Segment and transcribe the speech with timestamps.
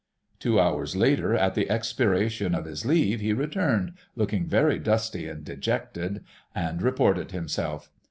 [0.39, 5.43] "Two hours later, at the expiration of his leave, he returned, looking very dusty and
[5.45, 6.23] dejected,
[6.55, 7.91] and reported himself.